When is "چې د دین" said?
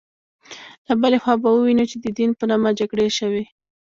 1.91-2.31